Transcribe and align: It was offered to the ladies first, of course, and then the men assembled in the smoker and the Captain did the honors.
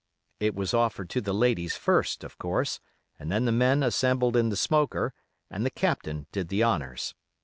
It 0.39 0.55
was 0.55 0.73
offered 0.73 1.11
to 1.11 1.21
the 1.21 1.31
ladies 1.31 1.77
first, 1.77 2.23
of 2.23 2.39
course, 2.39 2.79
and 3.19 3.31
then 3.31 3.45
the 3.45 3.51
men 3.51 3.83
assembled 3.83 4.35
in 4.35 4.49
the 4.49 4.57
smoker 4.57 5.13
and 5.47 5.63
the 5.63 5.69
Captain 5.69 6.25
did 6.31 6.47
the 6.47 6.63
honors. 6.63 7.13